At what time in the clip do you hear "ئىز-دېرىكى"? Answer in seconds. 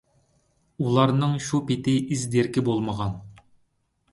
2.15-2.65